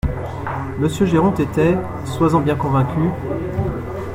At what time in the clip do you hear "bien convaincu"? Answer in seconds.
2.39-3.11